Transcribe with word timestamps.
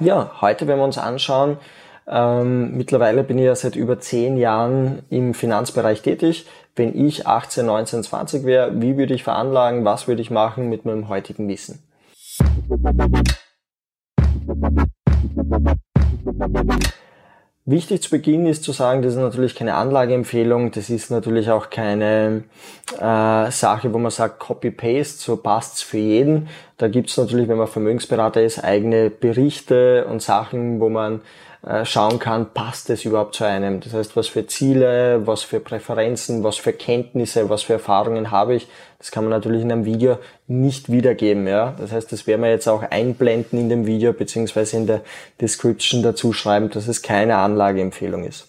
Ja, 0.00 0.32
heute 0.40 0.66
werden 0.66 0.80
wir 0.80 0.84
uns 0.84 0.98
anschauen, 0.98 1.56
ähm, 2.06 2.76
mittlerweile 2.76 3.22
bin 3.22 3.38
ich 3.38 3.44
ja 3.44 3.54
seit 3.54 3.76
über 3.76 4.00
zehn 4.00 4.36
Jahren 4.36 5.02
im 5.08 5.34
Finanzbereich 5.34 6.02
tätig. 6.02 6.46
Wenn 6.74 7.06
ich 7.06 7.28
18, 7.28 7.64
19, 7.64 8.02
20 8.02 8.44
wäre, 8.44 8.80
wie 8.80 8.96
würde 8.96 9.14
ich 9.14 9.22
veranlagen, 9.22 9.84
was 9.84 10.08
würde 10.08 10.20
ich 10.20 10.30
machen 10.30 10.68
mit 10.68 10.84
meinem 10.84 11.08
heutigen 11.08 11.48
Wissen? 11.48 11.82
Wichtig 17.66 18.02
zu 18.02 18.10
Beginn 18.10 18.44
ist 18.44 18.62
zu 18.62 18.72
sagen, 18.72 19.00
das 19.00 19.14
ist 19.14 19.20
natürlich 19.20 19.54
keine 19.54 19.76
Anlageempfehlung, 19.76 20.70
das 20.72 20.90
ist 20.90 21.10
natürlich 21.10 21.50
auch 21.50 21.70
keine 21.70 22.44
äh, 23.00 23.50
Sache, 23.50 23.94
wo 23.94 23.98
man 23.98 24.10
sagt 24.10 24.38
Copy-Paste, 24.38 25.22
so 25.22 25.36
passt's 25.38 25.80
für 25.80 25.96
jeden. 25.96 26.48
Da 26.76 26.88
gibt's 26.88 27.16
natürlich, 27.16 27.48
wenn 27.48 27.58
man 27.58 27.68
Vermögensberater 27.68 28.42
ist, 28.42 28.62
eigene 28.62 29.10
Berichte 29.10 30.06
und 30.06 30.22
Sachen, 30.22 30.80
wo 30.80 30.88
man 30.88 31.20
äh, 31.64 31.86
schauen 31.86 32.18
kann, 32.18 32.52
passt 32.52 32.90
es 32.90 33.04
überhaupt 33.04 33.36
zu 33.36 33.44
einem. 33.44 33.80
Das 33.80 33.94
heißt, 33.94 34.16
was 34.16 34.28
für 34.28 34.46
Ziele, 34.46 35.26
was 35.26 35.42
für 35.42 35.60
Präferenzen, 35.60 36.44
was 36.44 36.56
für 36.56 36.74
Kenntnisse, 36.74 37.48
was 37.48 37.62
für 37.62 37.74
Erfahrungen 37.74 38.30
habe 38.30 38.54
ich. 38.54 38.68
Das 38.98 39.10
kann 39.10 39.24
man 39.24 39.30
natürlich 39.30 39.62
in 39.62 39.72
einem 39.72 39.86
Video 39.86 40.18
nicht 40.46 40.92
wiedergeben. 40.92 41.46
Ja? 41.46 41.74
Das 41.78 41.90
heißt, 41.90 42.12
das 42.12 42.26
werden 42.26 42.42
wir 42.42 42.50
jetzt 42.50 42.68
auch 42.68 42.82
einblenden 42.82 43.58
in 43.58 43.68
dem 43.70 43.86
Video 43.86 44.12
beziehungsweise 44.12 44.76
in 44.76 44.86
der 44.86 45.00
Description 45.40 46.02
dazu 46.02 46.34
schreiben, 46.34 46.68
dass 46.68 46.86
es 46.86 47.00
keine 47.00 47.36
Anlageempfehlung 47.36 48.24
ist. 48.24 48.46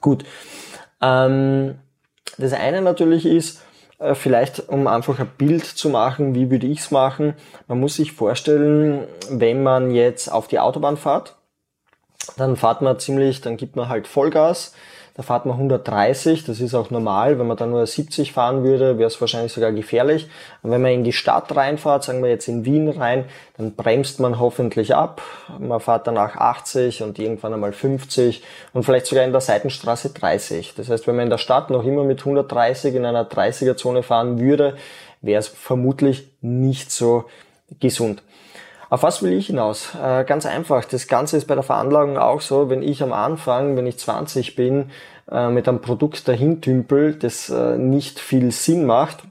Gut. 0.00 0.24
Ähm, 1.02 1.76
das 2.38 2.52
eine 2.52 2.80
natürlich 2.80 3.26
ist, 3.26 3.62
vielleicht 4.14 4.68
um 4.68 4.86
einfach 4.86 5.18
ein 5.18 5.30
Bild 5.36 5.64
zu 5.64 5.90
machen, 5.90 6.34
wie 6.34 6.50
würde 6.50 6.66
ich 6.66 6.80
es 6.80 6.90
machen. 6.90 7.34
Man 7.68 7.80
muss 7.80 7.96
sich 7.96 8.12
vorstellen, 8.12 9.06
wenn 9.28 9.62
man 9.62 9.90
jetzt 9.90 10.28
auf 10.28 10.48
die 10.48 10.58
Autobahn 10.58 10.96
fährt, 10.96 11.36
dann 12.36 12.56
fahrt 12.56 12.82
man 12.82 12.98
ziemlich, 12.98 13.40
dann 13.40 13.56
gibt 13.56 13.76
man 13.76 13.88
halt 13.88 14.06
Vollgas, 14.06 14.74
da 15.14 15.22
fahrt 15.22 15.46
man 15.46 15.56
130, 15.56 16.44
das 16.44 16.60
ist 16.60 16.74
auch 16.74 16.90
normal, 16.90 17.38
wenn 17.38 17.46
man 17.46 17.56
da 17.56 17.66
nur 17.66 17.86
70 17.86 18.32
fahren 18.32 18.64
würde, 18.64 18.98
wäre 18.98 19.08
es 19.08 19.20
wahrscheinlich 19.20 19.52
sogar 19.52 19.72
gefährlich. 19.72 20.28
Und 20.62 20.70
wenn 20.70 20.80
man 20.80 20.92
in 20.92 21.04
die 21.04 21.12
Stadt 21.12 21.54
reinfahrt, 21.54 22.04
sagen 22.04 22.22
wir 22.22 22.30
jetzt 22.30 22.48
in 22.48 22.64
Wien 22.64 22.88
rein, 22.88 23.24
dann 23.56 23.74
bremst 23.74 24.20
man 24.20 24.38
hoffentlich 24.38 24.94
ab, 24.94 25.22
man 25.58 25.80
fährt 25.80 26.06
danach 26.06 26.36
80 26.36 27.02
und 27.02 27.18
irgendwann 27.18 27.54
einmal 27.54 27.72
50 27.72 28.42
und 28.72 28.84
vielleicht 28.84 29.06
sogar 29.06 29.24
in 29.24 29.32
der 29.32 29.40
Seitenstraße 29.40 30.10
30. 30.10 30.74
Das 30.76 30.88
heißt, 30.88 31.06
wenn 31.06 31.16
man 31.16 31.24
in 31.24 31.30
der 31.30 31.38
Stadt 31.38 31.70
noch 31.70 31.84
immer 31.84 32.04
mit 32.04 32.20
130 32.20 32.94
in 32.94 33.04
einer 33.04 33.28
30er 33.28 33.76
Zone 33.76 34.02
fahren 34.02 34.38
würde, 34.38 34.76
wäre 35.22 35.40
es 35.40 35.48
vermutlich 35.48 36.28
nicht 36.40 36.90
so 36.90 37.24
gesund. 37.78 38.22
Auf 38.90 39.04
was 39.04 39.22
will 39.22 39.32
ich 39.32 39.46
hinaus? 39.46 39.90
Äh, 39.94 40.24
ganz 40.24 40.46
einfach. 40.46 40.84
Das 40.84 41.06
Ganze 41.06 41.36
ist 41.36 41.46
bei 41.46 41.54
der 41.54 41.62
Veranlagung 41.62 42.18
auch 42.18 42.40
so, 42.40 42.68
wenn 42.68 42.82
ich 42.82 43.04
am 43.04 43.12
Anfang, 43.12 43.76
wenn 43.76 43.86
ich 43.86 43.98
20 43.98 44.56
bin, 44.56 44.90
äh, 45.30 45.48
mit 45.48 45.68
einem 45.68 45.80
Produkt 45.80 46.26
dahin 46.26 46.60
tümpel, 46.60 47.14
das 47.14 47.50
äh, 47.50 47.78
nicht 47.78 48.18
viel 48.18 48.50
Sinn 48.50 48.86
macht 48.86 49.22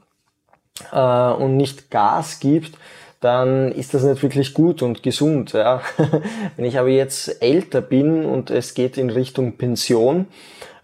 äh, 0.92 1.30
und 1.30 1.58
nicht 1.58 1.90
Gas 1.90 2.40
gibt, 2.40 2.78
dann 3.20 3.70
ist 3.70 3.92
das 3.92 4.02
nicht 4.02 4.22
wirklich 4.22 4.54
gut 4.54 4.80
und 4.80 5.02
gesund. 5.02 5.52
Ja. 5.52 5.82
wenn 6.56 6.64
ich 6.64 6.78
aber 6.78 6.88
jetzt 6.88 7.42
älter 7.42 7.82
bin 7.82 8.24
und 8.24 8.50
es 8.50 8.72
geht 8.72 8.96
in 8.96 9.10
Richtung 9.10 9.58
Pension, 9.58 10.26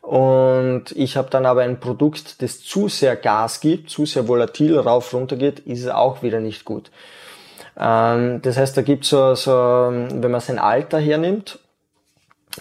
und 0.03 0.93
ich 0.95 1.17
habe 1.17 1.31
dann 1.31 1.47
aber 1.47 1.63
ein 1.63 1.81
Produkt, 1.81 2.41
das 2.41 2.63
zu 2.63 2.87
sehr 2.87 3.17
Gas 3.17 3.59
gibt, 3.59 3.91
zu 3.91 4.07
sehr 4.07 4.29
volatil 4.29 4.79
rauf 4.79 5.13
runter 5.13 5.35
geht, 5.35 5.59
ist 5.61 5.81
es 5.81 5.89
auch 5.89 6.23
wieder 6.23 6.39
nicht 6.39 6.65
gut. 6.65 6.93
Ähm, 7.79 8.41
das 8.43 8.57
heißt, 8.57 8.77
da 8.77 8.83
gibt 8.83 9.05
so, 9.05 9.35
so, 9.35 9.53
wenn 9.53 10.31
man 10.31 10.41
sein 10.41 10.59
Alter 10.59 10.99
hernimmt 10.99 11.59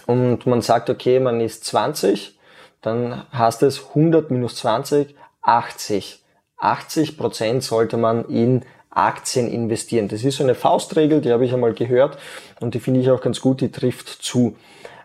und 0.05 0.45
man 0.45 0.61
sagt, 0.61 0.89
okay, 0.89 1.19
man 1.19 1.41
ist 1.41 1.66
20, 1.66 2.38
dann 2.81 3.23
heißt 3.33 3.63
es 3.63 3.89
100 3.89 4.31
minus 4.31 4.55
20, 4.58 5.16
80. 5.41 6.21
80 6.58 7.17
Prozent 7.17 7.64
sollte 7.64 7.98
man 7.98 8.25
in 8.25 8.64
Aktien 8.89 9.52
investieren. 9.52 10.08
Das 10.08 10.23
ist 10.23 10.37
so 10.37 10.43
eine 10.43 10.55
Faustregel, 10.55 11.21
die 11.21 11.31
habe 11.31 11.45
ich 11.45 11.54
einmal 11.54 11.73
gehört 11.73 12.17
und 12.61 12.73
die 12.73 12.80
finde 12.80 13.02
ich 13.02 13.09
auch 13.09 13.21
ganz 13.21 13.42
gut, 13.42 13.61
die 13.61 13.71
trifft 13.71 14.08
zu. 14.08 14.55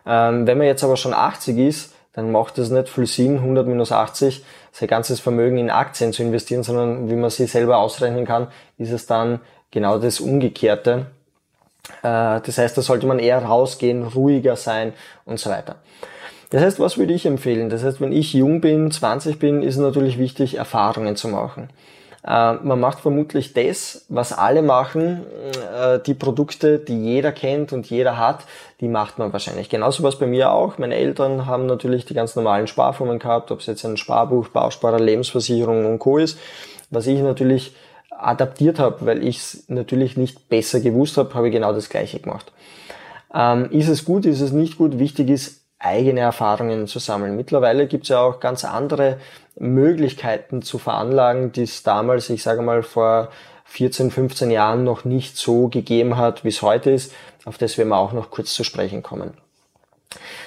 Ähm, 0.05 0.47
wenn 0.47 0.57
man 0.57 0.67
jetzt 0.67 0.83
aber 0.83 0.97
schon 0.97 1.13
80 1.13 1.57
ist, 1.57 1.93
dann 2.13 2.31
macht 2.31 2.57
es 2.57 2.69
nicht 2.69 2.89
viel 2.89 3.05
Sinn, 3.05 3.37
100 3.37 3.67
minus 3.67 3.91
80, 3.91 4.43
sein 4.71 4.87
ganzes 4.89 5.19
Vermögen 5.19 5.57
in 5.57 5.69
Aktien 5.69 6.13
zu 6.13 6.23
investieren, 6.23 6.63
sondern 6.63 7.09
wie 7.09 7.15
man 7.15 7.29
sich 7.29 7.51
selber 7.51 7.77
ausrechnen 7.77 8.25
kann, 8.25 8.47
ist 8.77 8.91
es 8.91 9.05
dann 9.05 9.39
genau 9.71 9.97
das 9.97 10.19
Umgekehrte. 10.19 11.07
Äh, 12.03 12.41
das 12.41 12.57
heißt, 12.57 12.77
da 12.77 12.81
sollte 12.81 13.07
man 13.07 13.19
eher 13.19 13.43
rausgehen, 13.43 14.03
ruhiger 14.03 14.55
sein 14.55 14.93
und 15.25 15.39
so 15.39 15.49
weiter. 15.49 15.77
Das 16.51 16.61
heißt, 16.61 16.79
was 16.79 16.97
würde 16.97 17.13
ich 17.13 17.25
empfehlen? 17.25 17.69
Das 17.69 17.83
heißt, 17.83 18.01
wenn 18.01 18.11
ich 18.11 18.33
jung 18.33 18.59
bin, 18.59 18.91
20 18.91 19.39
bin, 19.39 19.63
ist 19.63 19.77
natürlich 19.77 20.19
wichtig, 20.19 20.55
Erfahrungen 20.55 21.15
zu 21.15 21.29
machen. 21.29 21.69
Äh, 22.27 22.53
man 22.55 22.79
macht 22.79 22.99
vermutlich 22.99 23.53
das, 23.53 24.05
was 24.09 24.33
alle 24.33 24.61
machen, 24.61 25.25
äh, 25.73 25.99
die 25.99 26.13
Produkte, 26.13 26.77
die 26.77 27.03
jeder 27.03 27.31
kennt 27.31 27.73
und 27.73 27.89
jeder 27.89 28.17
hat, 28.17 28.45
die 28.79 28.87
macht 28.87 29.17
man 29.17 29.33
wahrscheinlich. 29.33 29.69
Genauso 29.69 30.03
was 30.03 30.19
bei 30.19 30.27
mir 30.27 30.51
auch. 30.51 30.77
Meine 30.77 30.95
Eltern 30.95 31.45
haben 31.47 31.65
natürlich 31.65 32.05
die 32.05 32.13
ganz 32.13 32.35
normalen 32.35 32.67
Sparformen 32.67 33.17
gehabt, 33.17 33.49
ob 33.51 33.61
es 33.61 33.65
jetzt 33.65 33.85
ein 33.85 33.97
Sparbuch, 33.97 34.49
Bausparer, 34.49 34.99
Lebensversicherung 34.99 35.85
und 35.85 35.99
Co. 35.99 36.17
ist. 36.17 36.37
Was 36.89 37.07
ich 37.07 37.21
natürlich 37.21 37.73
adaptiert 38.11 38.77
habe, 38.77 39.05
weil 39.05 39.25
ich 39.25 39.37
es 39.37 39.63
natürlich 39.67 40.17
nicht 40.17 40.49
besser 40.49 40.79
gewusst 40.79 41.17
habe, 41.17 41.33
habe 41.33 41.47
ich 41.47 41.53
genau 41.53 41.73
das 41.73 41.89
gleiche 41.89 42.19
gemacht. 42.19 42.51
Ähm, 43.33 43.69
ist 43.71 43.87
es 43.87 44.05
gut, 44.05 44.25
ist 44.25 44.41
es 44.41 44.51
nicht 44.51 44.77
gut? 44.77 44.99
Wichtig 44.99 45.29
ist, 45.29 45.61
eigene 45.79 46.19
Erfahrungen 46.19 46.87
zu 46.87 46.99
sammeln. 46.99 47.35
Mittlerweile 47.35 47.87
gibt 47.87 48.03
es 48.03 48.09
ja 48.09 48.21
auch 48.21 48.39
ganz 48.39 48.63
andere 48.65 49.17
Möglichkeiten 49.57 50.61
zu 50.61 50.77
veranlagen, 50.77 51.51
die 51.51 51.63
es 51.63 51.83
damals, 51.83 52.29
ich 52.29 52.43
sage 52.43 52.61
mal, 52.61 52.83
vor 52.83 53.29
14, 53.65 54.11
15 54.11 54.51
Jahren 54.51 54.83
noch 54.83 55.05
nicht 55.05 55.37
so 55.37 55.69
gegeben 55.69 56.17
hat, 56.17 56.43
wie 56.43 56.49
es 56.49 56.61
heute 56.61 56.91
ist. 56.91 57.13
Auf 57.45 57.57
das 57.57 57.77
werden 57.77 57.89
wir 57.89 57.97
auch 57.97 58.13
noch 58.13 58.29
kurz 58.29 58.53
zu 58.53 58.63
sprechen 58.63 59.01
kommen. 59.01 59.33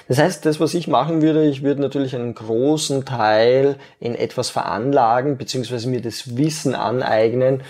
Das 0.09 0.19
heißt, 0.19 0.45
das, 0.45 0.61
was 0.61 0.75
ich 0.75 0.89
machen 0.89 1.23
würde, 1.23 1.47
ich 1.47 1.63
würde 1.63 1.81
natürlich 1.81 2.15
einen 2.15 2.35
großen 2.35 3.05
Teil 3.05 3.77
in 4.01 4.15
etwas 4.15 4.51
veranlagen, 4.51 5.39
beziehungsweise 5.39 5.89
mir 5.89 6.03
das 6.03 6.37
Wissen 6.37 6.75
aneignen, 6.75 7.63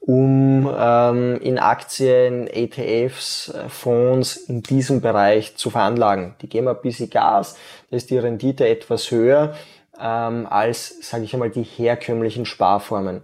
um 0.00 0.72
ähm, 0.78 1.40
in 1.42 1.58
Aktien, 1.58 2.46
ETFs, 2.46 3.52
Fonds 3.68 4.36
in 4.36 4.62
diesem 4.62 5.00
Bereich 5.00 5.56
zu 5.56 5.70
veranlagen. 5.70 6.34
Die 6.40 6.48
geben 6.48 6.68
ein 6.68 6.80
bisschen 6.80 7.10
Gas, 7.10 7.56
da 7.90 7.96
ist 7.96 8.10
die 8.10 8.18
Rendite 8.18 8.66
etwas 8.66 9.10
höher 9.10 9.54
ähm, 10.00 10.46
als, 10.48 10.96
sage 11.02 11.24
ich 11.24 11.34
einmal, 11.34 11.50
die 11.50 11.62
herkömmlichen 11.62 12.46
Sparformen. 12.46 13.22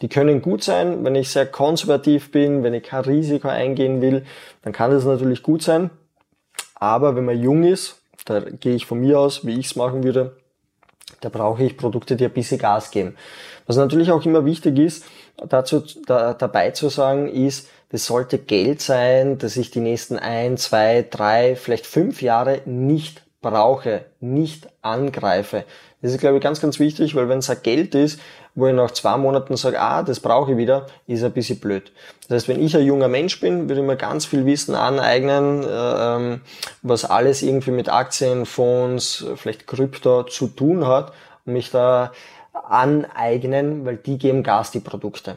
Die 0.00 0.08
können 0.08 0.40
gut 0.40 0.64
sein, 0.64 1.04
wenn 1.04 1.14
ich 1.14 1.28
sehr 1.28 1.44
konservativ 1.44 2.32
bin, 2.32 2.62
wenn 2.62 2.72
ich 2.72 2.84
kein 2.84 3.04
Risiko 3.04 3.48
eingehen 3.48 4.00
will, 4.00 4.24
dann 4.62 4.72
kann 4.72 4.90
das 4.90 5.04
natürlich 5.04 5.42
gut 5.42 5.62
sein. 5.62 5.90
Aber 6.80 7.14
wenn 7.14 7.24
man 7.24 7.40
jung 7.40 7.62
ist, 7.62 8.00
da 8.24 8.40
gehe 8.40 8.74
ich 8.74 8.86
von 8.86 8.98
mir 8.98 9.20
aus, 9.20 9.46
wie 9.46 9.58
ich 9.58 9.66
es 9.66 9.76
machen 9.76 10.02
würde, 10.02 10.36
da 11.20 11.28
brauche 11.28 11.62
ich 11.62 11.76
Produkte, 11.76 12.16
die 12.16 12.24
ein 12.24 12.32
bisschen 12.32 12.58
Gas 12.58 12.90
geben. 12.90 13.16
Was 13.66 13.76
natürlich 13.76 14.10
auch 14.10 14.24
immer 14.24 14.44
wichtig 14.44 14.78
ist, 14.78 15.04
dazu 15.48 15.82
da, 16.06 16.34
dabei 16.34 16.70
zu 16.70 16.88
sagen, 16.88 17.28
ist, 17.28 17.68
das 17.90 18.06
sollte 18.06 18.38
Geld 18.38 18.80
sein, 18.80 19.38
dass 19.38 19.56
ich 19.56 19.70
die 19.70 19.80
nächsten 19.80 20.18
ein, 20.18 20.56
zwei, 20.56 21.06
drei, 21.08 21.56
vielleicht 21.56 21.86
fünf 21.86 22.22
Jahre 22.22 22.62
nicht 22.64 23.22
brauche, 23.42 24.04
nicht 24.20 24.68
angreife. 24.82 25.64
Das 26.02 26.12
ist, 26.12 26.20
glaube 26.20 26.36
ich, 26.36 26.42
ganz, 26.42 26.60
ganz 26.60 26.78
wichtig, 26.78 27.14
weil 27.14 27.28
wenn 27.28 27.38
es 27.38 27.62
Geld 27.62 27.94
ist, 27.94 28.20
wo 28.54 28.66
ich 28.66 28.74
nach 28.74 28.90
zwei 28.90 29.16
Monaten 29.16 29.56
sage, 29.56 29.80
ah, 29.80 30.02
das 30.02 30.20
brauche 30.20 30.52
ich 30.52 30.56
wieder, 30.56 30.86
ist 31.06 31.22
ein 31.22 31.32
bisschen 31.32 31.60
blöd. 31.60 31.92
Das 32.28 32.36
heißt, 32.36 32.48
wenn 32.48 32.62
ich 32.62 32.76
ein 32.76 32.84
junger 32.84 33.08
Mensch 33.08 33.40
bin, 33.40 33.68
würde 33.68 33.80
ich 33.80 33.86
mir 33.86 33.96
ganz 33.96 34.26
viel 34.26 34.46
Wissen 34.46 34.74
aneignen, 34.74 35.62
äh, 35.62 35.66
ähm, 35.68 36.40
was 36.82 37.04
alles 37.04 37.42
irgendwie 37.42 37.70
mit 37.70 37.88
Aktien, 37.88 38.46
Fonds, 38.46 39.24
vielleicht 39.36 39.66
Krypto 39.66 40.24
zu 40.24 40.48
tun 40.48 40.86
hat 40.86 41.12
und 41.46 41.52
mich 41.54 41.70
da 41.70 42.12
aneignen, 42.52 43.84
weil 43.84 43.96
die 43.96 44.18
geben 44.18 44.42
Gas, 44.42 44.70
die 44.70 44.80
Produkte. 44.80 45.36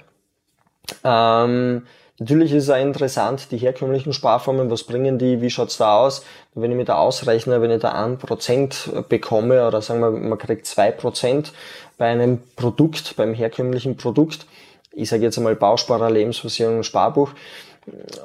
Ähm, 1.03 1.83
Natürlich 2.19 2.53
ist 2.53 2.65
es 2.65 2.69
auch 2.69 2.79
interessant, 2.79 3.51
die 3.51 3.57
herkömmlichen 3.57 4.13
Sparformen, 4.13 4.69
was 4.69 4.83
bringen 4.83 5.17
die, 5.17 5.41
wie 5.41 5.49
schaut's 5.49 5.77
da 5.77 5.97
aus? 5.97 6.23
Wenn 6.53 6.69
ich 6.69 6.77
mir 6.77 6.85
da 6.85 6.97
ausrechne, 6.97 7.59
wenn 7.59 7.71
ich 7.71 7.81
da 7.81 7.91
ein 7.91 8.19
Prozent 8.19 8.91
bekomme 9.09 9.67
oder 9.67 9.81
sagen 9.81 9.99
wir, 9.99 10.11
man 10.11 10.37
kriegt 10.37 10.67
zwei 10.67 10.91
Prozent 10.91 11.53
bei 11.97 12.07
einem 12.07 12.39
Produkt, 12.55 13.15
beim 13.15 13.33
herkömmlichen 13.33 13.97
Produkt, 13.97 14.45
ich 14.91 15.09
sage 15.09 15.23
jetzt 15.23 15.37
einmal 15.37 15.55
Bausparer, 15.55 16.11
Lebensversicherung, 16.11 16.83
Sparbuch, 16.83 17.31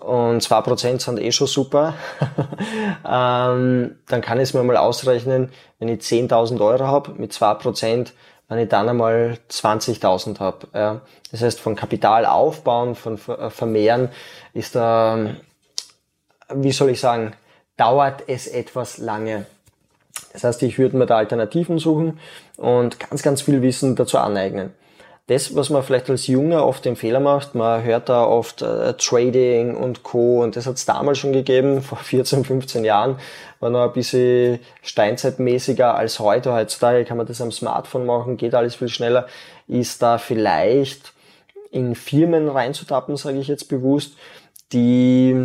und 0.00 0.40
zwei 0.40 0.60
Prozent 0.60 1.02
sind 1.02 1.18
eh 1.18 1.32
schon 1.32 1.48
super, 1.48 1.94
ähm, 3.08 3.96
dann 4.06 4.20
kann 4.20 4.38
ich 4.38 4.44
es 4.44 4.54
mir 4.54 4.62
mal 4.62 4.76
ausrechnen, 4.76 5.50
wenn 5.78 5.88
ich 5.88 6.00
10.000 6.00 6.60
Euro 6.60 6.86
habe 6.86 7.12
mit 7.12 7.32
zwei 7.32 7.54
Prozent 7.54 8.12
wenn 8.50 8.60
ich 8.60 8.70
dann 8.70 8.88
einmal 8.88 9.36
20.000 9.50 10.40
habe. 10.40 10.68
Ja. 10.72 11.02
Das 11.30 11.42
heißt, 11.42 11.60
von 11.60 11.76
Kapital 11.76 12.24
aufbauen, 12.24 12.94
von 12.94 13.18
äh, 13.28 13.50
vermehren, 13.50 14.08
ist 14.54 14.74
da 14.74 15.34
wie 16.54 16.72
soll 16.72 16.90
ich 16.90 17.00
sagen, 17.00 17.32
dauert 17.76 18.24
es 18.26 18.46
etwas 18.46 18.98
lange. 18.98 19.46
Das 20.32 20.44
heißt, 20.44 20.62
ich 20.62 20.78
würde 20.78 20.96
mir 20.96 21.06
da 21.06 21.16
Alternativen 21.16 21.78
suchen 21.78 22.18
und 22.56 23.00
ganz, 23.00 23.22
ganz 23.22 23.42
viel 23.42 23.62
Wissen 23.62 23.96
dazu 23.96 24.18
aneignen. 24.18 24.72
Das, 25.28 25.54
was 25.54 25.68
man 25.68 25.82
vielleicht 25.82 26.08
als 26.08 26.26
Junge 26.26 26.64
oft 26.64 26.86
den 26.86 26.96
Fehler 26.96 27.20
macht, 27.20 27.54
man 27.54 27.82
hört 27.84 28.08
da 28.08 28.24
oft 28.24 28.62
äh, 28.62 28.94
Trading 28.94 29.76
und 29.76 30.02
Co. 30.02 30.42
Und 30.42 30.56
das 30.56 30.66
hat 30.66 30.76
es 30.76 30.86
damals 30.86 31.18
schon 31.18 31.34
gegeben, 31.34 31.82
vor 31.82 31.98
14, 31.98 32.44
15 32.44 32.82
Jahren, 32.82 33.18
war 33.60 33.68
noch 33.68 33.82
ein 33.82 33.92
bisschen 33.92 34.58
steinzeitmäßiger 34.80 35.94
als 35.94 36.18
heute. 36.18 36.54
Heutzutage 36.54 37.04
kann 37.04 37.18
man 37.18 37.26
das 37.26 37.42
am 37.42 37.52
Smartphone 37.52 38.06
machen, 38.06 38.38
geht 38.38 38.54
alles 38.54 38.76
viel 38.76 38.88
schneller. 38.88 39.26
Ist 39.66 40.00
da 40.00 40.16
vielleicht 40.16 41.12
in 41.70 41.94
Firmen 41.94 42.48
reinzutappen, 42.48 43.18
sage 43.18 43.38
ich 43.38 43.48
jetzt 43.48 43.68
bewusst, 43.68 44.14
die 44.72 45.36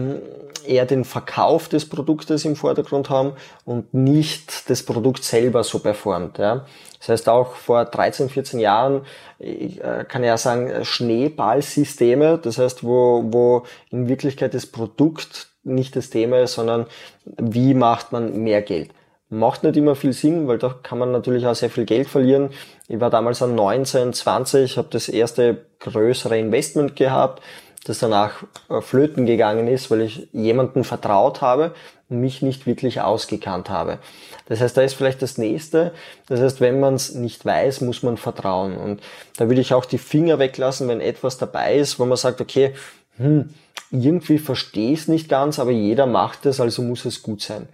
eher 0.67 0.85
den 0.85 1.03
Verkauf 1.05 1.67
des 1.69 1.87
Produktes 1.87 2.45
im 2.45 2.55
Vordergrund 2.55 3.09
haben 3.09 3.33
und 3.65 3.93
nicht 3.93 4.69
das 4.69 4.83
Produkt 4.83 5.23
selber 5.23 5.63
so 5.63 5.79
performt. 5.79 6.37
Ja. 6.37 6.65
Das 6.99 7.09
heißt, 7.09 7.29
auch 7.29 7.55
vor 7.55 7.85
13, 7.85 8.29
14 8.29 8.59
Jahren 8.59 9.01
äh, 9.39 10.05
kann 10.07 10.23
ich 10.23 10.27
ja 10.27 10.37
sagen, 10.37 10.85
Schneeballsysteme, 10.85 12.37
das 12.37 12.57
heißt, 12.57 12.83
wo, 12.83 13.23
wo 13.27 13.63
in 13.91 14.07
Wirklichkeit 14.07 14.53
das 14.53 14.65
Produkt 14.65 15.47
nicht 15.63 15.95
das 15.95 16.09
Thema 16.09 16.39
ist, 16.39 16.53
sondern 16.53 16.85
wie 17.25 17.73
macht 17.73 18.11
man 18.11 18.43
mehr 18.43 18.61
Geld. 18.61 18.91
Macht 19.29 19.63
nicht 19.63 19.77
immer 19.77 19.95
viel 19.95 20.13
Sinn, 20.13 20.47
weil 20.47 20.59
da 20.59 20.75
kann 20.83 20.99
man 20.99 21.11
natürlich 21.11 21.47
auch 21.47 21.55
sehr 21.55 21.69
viel 21.69 21.85
Geld 21.85 22.07
verlieren. 22.07 22.51
Ich 22.87 22.99
war 22.99 23.09
damals 23.09 23.41
an 23.41 23.55
19, 23.55 24.13
20, 24.13 24.77
habe 24.77 24.89
das 24.91 25.09
erste 25.09 25.65
größere 25.79 26.37
Investment 26.37 26.95
gehabt, 26.95 27.41
das 27.85 27.99
danach 27.99 28.43
äh, 28.69 28.81
flöten 28.81 29.25
gegangen 29.25 29.67
ist, 29.67 29.91
weil 29.91 30.01
ich 30.01 30.27
jemanden 30.31 30.83
vertraut 30.83 31.41
habe 31.41 31.73
und 32.09 32.19
mich 32.19 32.41
nicht 32.41 32.65
wirklich 32.65 33.01
ausgekannt 33.01 33.69
habe. 33.69 33.99
Das 34.47 34.61
heißt, 34.61 34.75
da 34.75 34.81
ist 34.81 34.93
vielleicht 34.93 35.21
das 35.21 35.37
nächste. 35.37 35.93
Das 36.27 36.39
heißt, 36.39 36.61
wenn 36.61 36.79
man 36.79 36.95
es 36.95 37.13
nicht 37.13 37.45
weiß, 37.45 37.81
muss 37.81 38.03
man 38.03 38.17
vertrauen. 38.17 38.77
Und 38.77 39.01
da 39.37 39.47
würde 39.49 39.61
ich 39.61 39.73
auch 39.73 39.85
die 39.85 39.97
Finger 39.97 40.39
weglassen, 40.39 40.87
wenn 40.87 41.01
etwas 41.01 41.37
dabei 41.37 41.75
ist, 41.75 41.99
wo 41.99 42.05
man 42.05 42.17
sagt, 42.17 42.41
okay, 42.41 42.73
hm, 43.17 43.53
irgendwie 43.91 44.39
verstehe 44.39 44.93
ich 44.93 45.01
es 45.01 45.07
nicht 45.07 45.29
ganz, 45.29 45.59
aber 45.59 45.71
jeder 45.71 46.07
macht 46.07 46.45
es, 46.45 46.59
also 46.59 46.81
muss 46.81 47.05
es 47.05 47.21
gut 47.21 47.41
sein. 47.41 47.67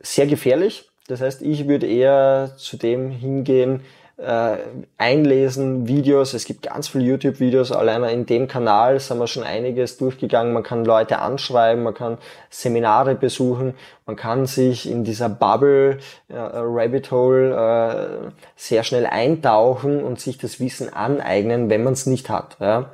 Sehr 0.00 0.26
gefährlich. 0.26 0.90
Das 1.06 1.20
heißt, 1.20 1.42
ich 1.42 1.66
würde 1.66 1.86
eher 1.86 2.52
zu 2.56 2.76
dem 2.76 3.10
hingehen, 3.10 3.82
äh, 4.20 4.58
einlesen, 4.98 5.88
Videos. 5.88 6.34
Es 6.34 6.44
gibt 6.44 6.62
ganz 6.62 6.88
viele 6.88 7.04
YouTube-Videos. 7.04 7.72
Alleine 7.72 8.12
in 8.12 8.26
dem 8.26 8.48
Kanal 8.48 9.00
sind 9.00 9.18
wir 9.18 9.26
schon 9.26 9.44
einiges 9.44 9.96
durchgegangen. 9.96 10.52
Man 10.52 10.62
kann 10.62 10.84
Leute 10.84 11.20
anschreiben, 11.20 11.82
man 11.82 11.94
kann 11.94 12.18
Seminare 12.50 13.14
besuchen, 13.14 13.74
man 14.06 14.16
kann 14.16 14.46
sich 14.46 14.90
in 14.90 15.04
dieser 15.04 15.28
Bubble, 15.28 15.98
äh, 16.28 16.34
Rabbit 16.36 17.10
Hole, 17.10 17.54
äh, 17.54 18.30
sehr 18.56 18.82
schnell 18.82 19.06
eintauchen 19.06 20.02
und 20.02 20.20
sich 20.20 20.38
das 20.38 20.60
Wissen 20.60 20.92
aneignen, 20.92 21.70
wenn 21.70 21.82
man 21.82 21.94
es 21.94 22.06
nicht 22.06 22.28
hat. 22.28 22.56
Ja? 22.60 22.90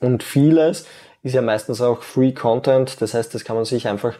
Und 0.00 0.22
vieles 0.22 0.86
ist 1.22 1.34
ja 1.34 1.42
meistens 1.42 1.80
auch 1.80 2.02
Free 2.02 2.32
Content. 2.32 3.00
Das 3.02 3.14
heißt, 3.14 3.34
das 3.34 3.44
kann 3.44 3.56
man 3.56 3.64
sich 3.64 3.88
einfach 3.88 4.14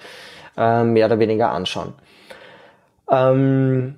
äh, 0.56 0.82
mehr 0.82 1.06
oder 1.06 1.20
weniger 1.20 1.52
anschauen. 1.52 1.94
Ähm, 3.10 3.94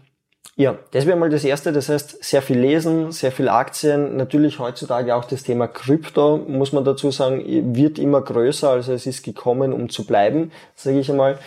ja, 0.61 0.77
das 0.91 1.07
wäre 1.07 1.17
mal 1.17 1.31
das 1.31 1.43
Erste. 1.43 1.73
Das 1.73 1.89
heißt, 1.89 2.23
sehr 2.23 2.43
viel 2.43 2.59
lesen, 2.59 3.13
sehr 3.13 3.33
viel 3.33 3.49
Aktien. 3.49 4.19
Natürlich 4.19 4.59
heutzutage 4.59 5.17
auch 5.17 5.25
das 5.25 5.43
Thema 5.43 5.67
Krypto, 5.67 6.37
muss 6.37 6.75
man 6.75 6.85
dazu 6.85 7.11
sagen, 7.11 7.75
wird 7.75 7.99
immer 7.99 8.21
größer. 8.21 8.69
Also 8.69 8.93
es 8.93 9.07
ist 9.07 9.23
gekommen, 9.23 9.73
um 9.73 9.89
zu 9.89 10.05
bleiben, 10.05 10.53
sage 10.75 11.01
ich 11.01 11.11
einmal. 11.11 11.39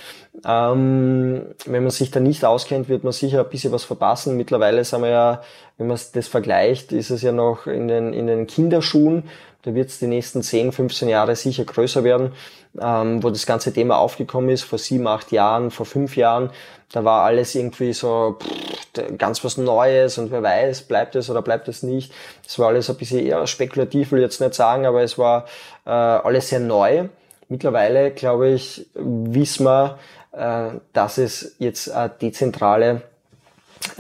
Ähm, 0.44 1.44
wenn 1.68 1.84
man 1.84 1.92
sich 1.92 2.10
da 2.10 2.20
nicht 2.20 2.44
auskennt, 2.44 2.90
wird 2.90 3.04
man 3.04 3.14
sicher 3.14 3.42
ein 3.42 3.50
bisschen 3.52 3.72
was 3.72 3.84
verpassen. 3.84 4.36
Mittlerweile 4.36 4.84
sind 4.84 5.04
wir 5.04 5.10
ja, 5.10 5.42
wenn 5.78 5.86
man 5.86 6.00
das 6.14 6.28
vergleicht, 6.28 6.92
ist 6.92 7.12
es 7.12 7.22
ja 7.22 7.32
noch 7.32 7.68
in 7.68 7.88
den, 7.88 8.14
in 8.14 8.26
den 8.26 8.48
Kinderschuhen. 8.48 9.26
Da 9.64 9.74
wird 9.74 9.90
es 9.90 10.00
die 10.00 10.08
nächsten 10.08 10.44
10, 10.44 10.72
15 10.72 11.10
Jahre 11.10 11.36
sicher 11.36 11.66
größer 11.66 12.04
werden 12.04 12.34
ähm, 12.80 13.22
wo 13.22 13.30
das 13.30 13.46
ganze 13.46 13.72
Thema 13.72 13.98
aufgekommen 13.98 14.50
ist, 14.50 14.64
vor 14.64 14.80
sieben, 14.80 15.08
acht 15.08 15.32
Jahren, 15.32 15.72
vor 15.72 15.86
fünf 15.86 16.16
Jahren. 16.16 16.50
Da 16.92 17.04
war 17.04 17.24
alles 17.24 17.56
irgendwie 17.56 17.94
so 17.94 18.38
pff, 18.40 19.18
ganz 19.18 19.44
was 19.44 19.58
Neues 19.58 20.18
und 20.18 20.32
wer 20.32 20.44
weiß, 20.44 20.84
bleibt 20.84 21.16
es 21.16 21.30
oder 21.30 21.42
bleibt 21.42 21.68
es 21.68 21.84
nicht. 21.84 22.12
Es 22.48 22.58
war 22.60 22.68
alles 22.70 22.90
ein 22.90 22.98
bisschen 22.98 23.26
eher 23.26 23.46
spekulativ, 23.48 24.12
will 24.12 24.20
ich 24.20 24.24
jetzt 24.24 24.42
nicht 24.42 24.54
sagen, 24.54 24.86
aber 24.86 25.04
es 25.04 25.18
war 25.18 25.46
äh, 25.86 25.90
alles 25.90 26.50
sehr 26.50 26.60
neu. 26.60 27.10
Mittlerweile, 27.50 28.12
glaube 28.12 28.50
ich, 28.50 28.88
wissen 28.94 29.66
wir, 29.66 30.00
äh, 30.32 30.80
dass 30.94 31.18
es 31.18 31.56
jetzt 31.60 31.92
eine 31.92 32.10
dezentrale 32.10 33.02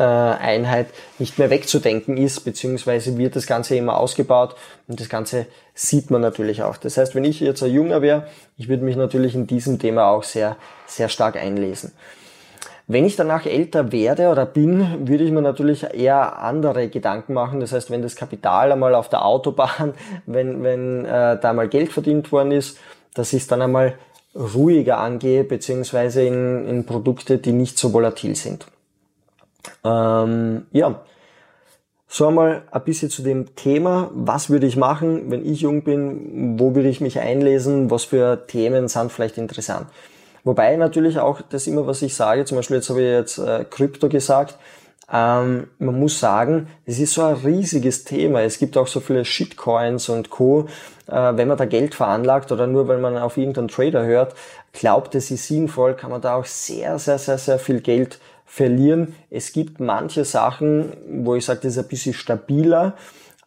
Einheit 0.01 0.87
nicht 1.19 1.37
mehr 1.37 1.49
wegzudenken 1.49 2.17
ist, 2.17 2.41
beziehungsweise 2.41 3.17
wird 3.17 3.35
das 3.35 3.47
Ganze 3.47 3.75
immer 3.75 3.97
ausgebaut 3.97 4.55
und 4.87 4.99
das 4.99 5.09
Ganze 5.09 5.45
sieht 5.73 6.11
man 6.11 6.21
natürlich 6.21 6.63
auch. 6.63 6.77
Das 6.77 6.97
heißt, 6.97 7.15
wenn 7.15 7.25
ich 7.25 7.39
jetzt 7.39 7.63
ein 7.63 7.71
Junger 7.71 8.01
wäre, 8.01 8.27
ich 8.57 8.69
würde 8.69 8.83
mich 8.83 8.95
natürlich 8.95 9.35
in 9.35 9.47
diesem 9.47 9.79
Thema 9.79 10.07
auch 10.09 10.23
sehr, 10.23 10.57
sehr 10.85 11.09
stark 11.09 11.35
einlesen. 11.35 11.91
Wenn 12.85 13.05
ich 13.05 13.15
danach 13.15 13.45
älter 13.45 13.93
werde 13.93 14.27
oder 14.27 14.45
bin, 14.45 15.07
würde 15.07 15.23
ich 15.23 15.31
mir 15.31 15.41
natürlich 15.41 15.83
eher 15.83 16.39
andere 16.39 16.89
Gedanken 16.89 17.33
machen. 17.33 17.61
Das 17.61 17.71
heißt, 17.71 17.89
wenn 17.89 18.01
das 18.01 18.17
Kapital 18.17 18.73
einmal 18.73 18.93
auf 18.93 19.07
der 19.07 19.25
Autobahn, 19.25 19.93
wenn, 20.25 20.63
wenn 20.63 21.05
äh, 21.05 21.39
da 21.39 21.53
mal 21.53 21.69
Geld 21.69 21.93
verdient 21.93 22.31
worden 22.31 22.51
ist, 22.51 22.77
dass 23.13 23.31
ich 23.31 23.43
es 23.43 23.47
dann 23.47 23.61
einmal 23.61 23.97
ruhiger 24.35 24.97
angehe, 24.97 25.43
beziehungsweise 25.43 26.23
in, 26.23 26.67
in 26.67 26.85
Produkte, 26.85 27.37
die 27.37 27.51
nicht 27.53 27.77
so 27.77 27.93
volatil 27.93 28.35
sind. 28.35 28.65
Ähm, 29.83 30.65
ja, 30.71 31.01
so 32.07 32.27
einmal 32.27 32.63
ein 32.71 32.83
bisschen 32.83 33.09
zu 33.09 33.23
dem 33.23 33.55
Thema. 33.55 34.11
Was 34.13 34.49
würde 34.49 34.67
ich 34.67 34.77
machen, 34.77 35.31
wenn 35.31 35.45
ich 35.45 35.61
jung 35.61 35.83
bin? 35.83 36.59
Wo 36.59 36.75
würde 36.75 36.89
ich 36.89 37.01
mich 37.01 37.19
einlesen? 37.19 37.89
Was 37.89 38.03
für 38.03 38.45
Themen 38.45 38.87
sind 38.87 39.11
vielleicht 39.11 39.37
interessant? 39.37 39.87
Wobei 40.43 40.75
natürlich 40.75 41.19
auch 41.19 41.41
das 41.41 41.67
immer, 41.67 41.87
was 41.87 42.01
ich 42.01 42.15
sage, 42.15 42.45
zum 42.45 42.57
Beispiel 42.57 42.77
jetzt 42.77 42.89
habe 42.89 43.01
ich 43.01 43.07
jetzt 43.07 43.37
äh, 43.39 43.65
Krypto 43.69 44.09
gesagt, 44.09 44.59
ähm, 45.11 45.67
man 45.79 45.99
muss 45.99 46.19
sagen, 46.19 46.67
es 46.85 46.99
ist 46.99 47.13
so 47.13 47.23
ein 47.23 47.35
riesiges 47.35 48.03
Thema. 48.03 48.41
Es 48.41 48.57
gibt 48.57 48.77
auch 48.77 48.87
so 48.87 48.99
viele 48.99 49.25
Shitcoins 49.25 50.09
und 50.09 50.29
Co. 50.29 50.67
Äh, 51.07 51.35
wenn 51.35 51.47
man 51.47 51.57
da 51.57 51.65
Geld 51.65 51.95
veranlagt 51.95 52.51
oder 52.51 52.67
nur 52.67 52.87
weil 52.87 52.99
man 52.99 53.17
auf 53.17 53.37
irgendeinen 53.37 53.67
Trader 53.67 54.05
hört, 54.05 54.35
glaubt, 54.71 55.15
es 55.15 55.31
ist 55.31 55.47
sinnvoll, 55.47 55.95
kann 55.95 56.09
man 56.11 56.21
da 56.21 56.35
auch 56.35 56.45
sehr, 56.45 56.99
sehr, 56.99 57.19
sehr, 57.19 57.37
sehr 57.37 57.59
viel 57.59 57.81
Geld 57.81 58.19
verlieren. 58.53 59.15
Es 59.31 59.51
gibt 59.51 59.79
manche 59.79 60.25
Sachen, 60.25 60.93
wo 61.23 61.33
ich 61.33 61.43
sage, 61.43 61.61
das 61.63 61.71
ist 61.71 61.79
ein 61.79 61.87
bisschen 61.87 62.13
stabiler, 62.13 62.93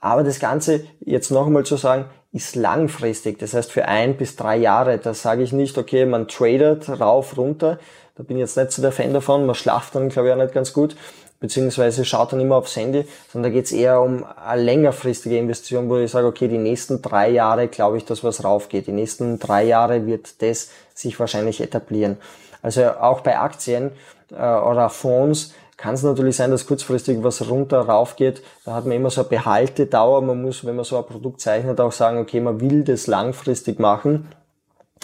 aber 0.00 0.24
das 0.24 0.40
Ganze, 0.40 0.80
jetzt 0.98 1.30
noch 1.30 1.46
einmal 1.46 1.64
zu 1.64 1.76
sagen, 1.76 2.06
ist 2.32 2.56
langfristig. 2.56 3.38
Das 3.38 3.54
heißt 3.54 3.70
für 3.70 3.86
ein 3.86 4.16
bis 4.16 4.34
drei 4.34 4.56
Jahre. 4.56 4.98
Da 4.98 5.14
sage 5.14 5.44
ich 5.44 5.52
nicht, 5.52 5.78
okay, 5.78 6.06
man 6.06 6.26
tradet 6.26 6.88
rauf, 7.00 7.36
runter. 7.38 7.78
Da 8.16 8.24
bin 8.24 8.36
ich 8.36 8.40
jetzt 8.40 8.56
nicht 8.56 8.72
so 8.72 8.82
der 8.82 8.90
Fan 8.90 9.14
davon. 9.14 9.46
Man 9.46 9.54
schlaft 9.54 9.94
dann, 9.94 10.08
glaube 10.08 10.28
ich, 10.28 10.34
auch 10.34 10.38
nicht 10.38 10.52
ganz 10.52 10.72
gut. 10.72 10.96
Beziehungsweise 11.38 12.04
schaut 12.04 12.32
dann 12.32 12.40
immer 12.40 12.56
aufs 12.56 12.74
Handy. 12.74 13.04
Sondern 13.32 13.52
da 13.52 13.56
geht 13.56 13.66
es 13.66 13.72
eher 13.72 14.00
um 14.00 14.24
eine 14.24 14.62
längerfristige 14.62 15.38
Investition, 15.38 15.88
wo 15.88 15.98
ich 15.98 16.10
sage, 16.10 16.26
okay, 16.26 16.48
die 16.48 16.58
nächsten 16.58 17.00
drei 17.00 17.30
Jahre 17.30 17.68
glaube 17.68 17.96
ich, 17.96 18.04
dass 18.04 18.24
was 18.24 18.42
raufgeht. 18.42 18.88
Die 18.88 18.92
nächsten 18.92 19.38
drei 19.38 19.64
Jahre 19.64 20.04
wird 20.04 20.42
das 20.42 20.70
sich 20.94 21.18
wahrscheinlich 21.20 21.60
etablieren. 21.60 22.16
Also 22.62 22.84
auch 22.90 23.20
bei 23.20 23.38
Aktien 23.38 23.92
äh, 24.30 24.34
oder 24.34 24.88
Fonds 24.90 25.52
kann 25.76 25.94
es 25.94 26.02
natürlich 26.02 26.36
sein, 26.36 26.50
dass 26.50 26.66
kurzfristig 26.66 27.22
was 27.22 27.48
runter 27.50 27.80
rauf 27.80 28.16
geht. 28.16 28.42
Da 28.64 28.74
hat 28.74 28.86
man 28.86 28.96
immer 28.96 29.10
so 29.10 29.20
eine 29.20 29.28
Behaltedauer. 29.28 30.22
Man 30.22 30.40
muss, 30.40 30.64
wenn 30.64 30.76
man 30.76 30.84
so 30.84 30.96
ein 30.96 31.04
Produkt 31.04 31.40
zeichnet, 31.40 31.80
auch 31.80 31.92
sagen, 31.92 32.18
okay, 32.18 32.40
man 32.40 32.60
will 32.60 32.82
das 32.82 33.06
langfristig 33.06 33.78
machen 33.78 34.28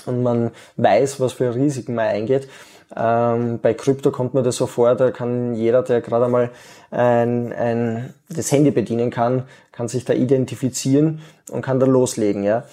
und 0.06 0.23
man 0.23 0.50
weiß, 0.76 1.21
was 1.21 1.35
für 1.35 1.54
Risiken 1.54 1.94
man 1.94 2.06
eingeht. 2.06 2.49
Ähm, 2.94 3.59
bei 3.61 3.75
Krypto 3.75 4.11
kommt 4.11 4.35
mir 4.35 4.42
das 4.42 4.56
so 4.56 4.66
vor, 4.66 4.94
da 4.94 5.11
kann 5.11 5.54
jeder, 5.54 5.82
der 5.82 6.00
gerade 6.00 6.26
einmal 6.26 6.50
ein, 6.90 7.52
ein, 7.52 8.14
das 8.28 8.52
Handy 8.52 8.71
bedienen 8.71 9.11
kann, 9.11 9.44
kann 9.73 9.88
sich 9.88 10.04
da 10.04 10.12
identifizieren 10.12 11.23
und 11.50 11.62
kann 11.62 11.80
da 11.80 11.87
loslegen. 11.87 12.44
Ja. 12.44 12.64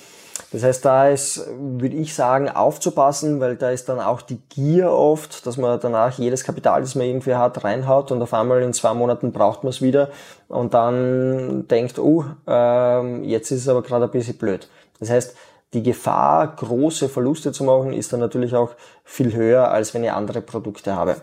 Das 0.52 0.64
heißt, 0.64 0.84
da 0.86 1.10
ist, 1.10 1.46
würde 1.58 1.96
ich 1.96 2.16
sagen, 2.16 2.50
aufzupassen, 2.50 3.40
weil 3.40 3.56
da 3.56 3.70
ist 3.70 3.90
dann 3.90 4.00
auch 4.00 4.22
die 4.22 4.40
Gier 4.50 4.92
oft, 4.92 5.46
dass 5.46 5.58
man 5.58 5.80
danach 5.80 6.18
jedes 6.18 6.44
Kapital, 6.44 6.82
das 6.82 6.96
man 6.96 7.06
irgendwie 7.06 7.36
hat, 7.36 7.64
reinhaut 7.64 8.12
und 8.12 8.22
auf 8.22 8.34
einmal 8.34 8.62
in 8.62 8.74
zwei 8.74 8.94
Monaten 8.94 9.32
braucht 9.32 9.64
man 9.64 9.70
es 9.70 9.82
wieder 9.82 10.10
und 10.48 10.74
dann 10.74 11.68
denkt, 11.68 12.00
oh, 12.00 12.26
ähm, 12.48 13.24
jetzt 13.24 13.52
ist 13.52 13.62
es 13.62 13.68
aber 13.68 13.84
gerade 13.84 14.06
ein 14.06 14.12
bisschen 14.12 14.38
blöd. 14.38 14.70
Das 15.00 15.10
heißt, 15.10 15.36
die 15.74 15.84
Gefahr, 15.84 16.56
große 16.56 17.10
Verluste 17.10 17.52
zu 17.52 17.64
machen, 17.64 17.94
ist 17.94 18.12
dann 18.12 18.20
natürlich 18.20 18.56
auch 18.56 18.72
viel 19.04 19.34
höher, 19.34 19.70
als 19.70 19.94
wenn 19.94 20.04
ich 20.04 20.12
andere 20.12 20.42
Produkte 20.42 20.96
habe. 20.96 21.18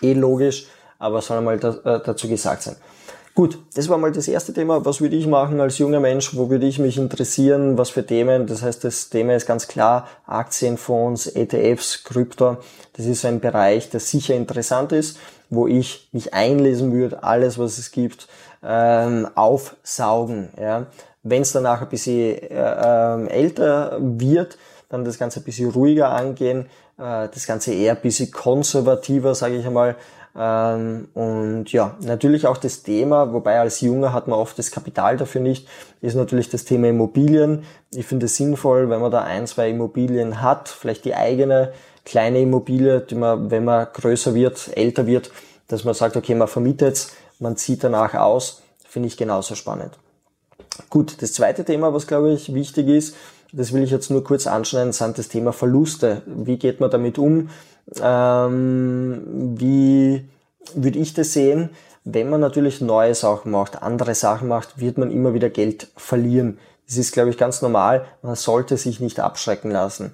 Eh 0.00 0.14
logisch, 0.14 0.68
aber 0.98 1.20
soll 1.20 1.38
einmal 1.38 1.56
äh, 1.56 2.00
dazu 2.04 2.28
gesagt 2.28 2.62
sein. 2.62 2.76
Gut, 3.36 3.58
das 3.74 3.90
war 3.90 3.98
mal 3.98 4.12
das 4.12 4.28
erste 4.28 4.54
Thema. 4.54 4.86
Was 4.86 5.02
würde 5.02 5.14
ich 5.14 5.26
machen 5.26 5.60
als 5.60 5.76
junger 5.76 6.00
Mensch? 6.00 6.34
Wo 6.34 6.48
würde 6.48 6.64
ich 6.64 6.78
mich 6.78 6.96
interessieren? 6.96 7.76
Was 7.76 7.90
für 7.90 8.06
Themen? 8.06 8.46
Das 8.46 8.62
heißt, 8.62 8.82
das 8.82 9.10
Thema 9.10 9.34
ist 9.36 9.44
ganz 9.44 9.68
klar 9.68 10.08
Aktienfonds, 10.24 11.26
ETFs, 11.26 12.02
Krypto. 12.02 12.56
Das 12.94 13.04
ist 13.04 13.26
ein 13.26 13.40
Bereich, 13.40 13.90
der 13.90 14.00
sicher 14.00 14.34
interessant 14.34 14.92
ist, 14.92 15.18
wo 15.50 15.66
ich 15.66 16.08
mich 16.12 16.32
einlesen 16.32 16.94
würde, 16.94 17.24
alles, 17.24 17.58
was 17.58 17.76
es 17.76 17.90
gibt, 17.90 18.26
ähm, 18.64 19.28
aufsaugen. 19.34 20.48
Ja. 20.58 20.86
Wenn 21.22 21.42
es 21.42 21.52
danach 21.52 21.82
ein 21.82 21.90
bisschen 21.90 22.38
äh, 22.38 22.46
äh, 22.48 23.28
älter 23.28 23.98
wird, 24.00 24.56
dann 24.88 25.04
das 25.04 25.18
Ganze 25.18 25.40
ein 25.40 25.44
bisschen 25.44 25.68
ruhiger 25.72 26.08
angehen, 26.08 26.70
äh, 26.96 27.28
das 27.28 27.46
Ganze 27.46 27.74
eher 27.74 27.96
ein 27.96 28.00
bisschen 28.00 28.30
konservativer, 28.30 29.34
sage 29.34 29.56
ich 29.56 29.66
einmal, 29.66 29.96
ähm, 30.38 31.08
und 31.14 31.72
ja, 31.72 31.96
natürlich 32.00 32.46
auch 32.46 32.56
das 32.56 32.82
Thema, 32.82 33.32
wobei 33.32 33.58
als 33.58 33.80
Junger 33.80 34.12
hat 34.12 34.28
man 34.28 34.38
oft 34.38 34.58
das 34.58 34.70
Kapital 34.70 35.16
dafür 35.16 35.40
nicht, 35.40 35.68
ist 36.00 36.14
natürlich 36.14 36.50
das 36.50 36.64
Thema 36.64 36.88
Immobilien. 36.88 37.64
Ich 37.92 38.06
finde 38.06 38.26
es 38.26 38.36
sinnvoll, 38.36 38.90
wenn 38.90 39.00
man 39.00 39.10
da 39.10 39.22
ein, 39.22 39.46
zwei 39.46 39.70
Immobilien 39.70 40.42
hat, 40.42 40.68
vielleicht 40.68 41.04
die 41.04 41.14
eigene 41.14 41.72
kleine 42.04 42.40
Immobilie, 42.40 43.00
die 43.00 43.16
man, 43.16 43.50
wenn 43.50 43.64
man 43.64 43.88
größer 43.92 44.34
wird, 44.34 44.70
älter 44.76 45.06
wird, 45.06 45.30
dass 45.68 45.84
man 45.84 45.94
sagt, 45.94 46.16
okay, 46.16 46.34
man 46.34 46.48
vermietet 46.48 47.08
man 47.38 47.56
zieht 47.56 47.84
danach 47.84 48.14
aus, 48.14 48.62
finde 48.88 49.08
ich 49.08 49.16
genauso 49.16 49.54
spannend. 49.54 49.98
Gut, 50.90 51.22
das 51.22 51.32
zweite 51.32 51.64
Thema, 51.64 51.92
was 51.94 52.06
glaube 52.06 52.32
ich 52.32 52.54
wichtig 52.54 52.88
ist, 52.88 53.16
das 53.52 53.72
will 53.72 53.82
ich 53.82 53.90
jetzt 53.90 54.10
nur 54.10 54.24
kurz 54.24 54.46
anschneiden, 54.46 54.92
sind 54.92 55.18
das 55.18 55.28
Thema 55.28 55.52
Verluste. 55.52 56.22
Wie 56.26 56.58
geht 56.58 56.80
man 56.80 56.90
damit 56.90 57.18
um? 57.18 57.50
Ähm, 58.02 59.54
wie 59.58 60.24
würde 60.74 60.98
ich 60.98 61.14
das 61.14 61.32
sehen? 61.32 61.70
Wenn 62.04 62.30
man 62.30 62.40
natürlich 62.40 62.80
neue 62.80 63.14
Sachen 63.14 63.50
macht, 63.50 63.82
andere 63.82 64.14
Sachen 64.14 64.48
macht, 64.48 64.78
wird 64.78 64.98
man 64.98 65.10
immer 65.10 65.34
wieder 65.34 65.50
Geld 65.50 65.88
verlieren. 65.96 66.58
Das 66.86 66.96
ist, 66.98 67.12
glaube 67.12 67.30
ich, 67.30 67.38
ganz 67.38 67.62
normal. 67.62 68.04
Man 68.22 68.36
sollte 68.36 68.76
sich 68.76 69.00
nicht 69.00 69.18
abschrecken 69.18 69.70
lassen. 69.70 70.12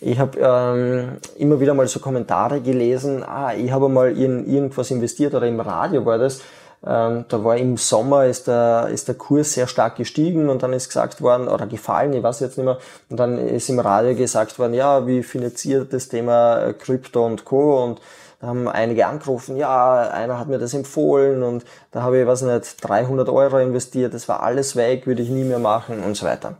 Ich 0.00 0.18
habe 0.18 0.38
ähm, 0.40 1.18
immer 1.38 1.60
wieder 1.60 1.74
mal 1.74 1.88
so 1.88 1.98
Kommentare 1.98 2.60
gelesen, 2.60 3.22
ah, 3.22 3.54
ich 3.54 3.70
habe 3.70 3.88
mal 3.88 4.16
in 4.16 4.46
irgendwas 4.46 4.90
investiert 4.90 5.34
oder 5.34 5.46
im 5.46 5.60
Radio 5.60 6.04
war 6.04 6.18
das, 6.18 6.40
ähm, 6.86 7.24
da 7.28 7.42
war 7.44 7.56
im 7.56 7.76
Sommer 7.76 8.26
ist 8.26 8.46
der, 8.46 8.88
ist 8.92 9.08
der 9.08 9.14
Kurs 9.14 9.54
sehr 9.54 9.66
stark 9.66 9.96
gestiegen 9.96 10.50
und 10.50 10.62
dann 10.62 10.72
ist 10.72 10.88
gesagt 10.88 11.22
worden, 11.22 11.48
oder 11.48 11.66
gefallen, 11.66 12.12
ich 12.12 12.22
weiß 12.22 12.40
jetzt 12.40 12.58
nicht 12.58 12.66
mehr, 12.66 12.78
und 13.08 13.18
dann 13.18 13.38
ist 13.38 13.68
im 13.70 13.78
Radio 13.78 14.14
gesagt 14.14 14.58
worden, 14.58 14.74
ja, 14.74 15.06
wie 15.06 15.22
finanziert 15.22 15.92
das 15.92 16.08
Thema 16.08 16.58
äh, 16.62 16.72
Krypto 16.74 17.24
und 17.24 17.44
Co. 17.44 17.82
und 17.82 18.00
da 18.40 18.48
haben 18.48 18.68
einige 18.68 19.06
angerufen, 19.06 19.56
ja, 19.56 20.10
einer 20.10 20.38
hat 20.38 20.48
mir 20.48 20.58
das 20.58 20.74
empfohlen 20.74 21.42
und 21.42 21.64
da 21.90 22.02
habe 22.02 22.20
ich, 22.20 22.26
weiß 22.26 22.42
nicht, 22.42 22.76
300 22.86 23.30
Euro 23.30 23.58
investiert, 23.58 24.12
das 24.12 24.28
war 24.28 24.42
alles 24.42 24.76
weg, 24.76 25.06
würde 25.06 25.22
ich 25.22 25.30
nie 25.30 25.44
mehr 25.44 25.58
machen 25.58 26.02
und 26.02 26.16
so 26.16 26.26
weiter. 26.26 26.56